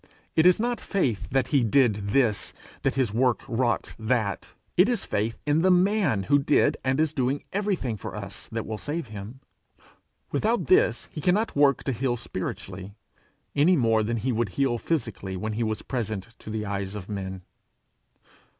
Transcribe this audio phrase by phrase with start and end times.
[0.35, 5.05] It is not faith that he did this, that his work wrought that it is
[5.05, 9.09] faith in the man who did and is doing everything for us that will save
[9.09, 9.41] him:
[10.31, 12.95] without this he cannot work to heal spiritually,
[13.55, 17.07] any more than he would heal physically, when he was present to the eyes of
[17.07, 17.43] men.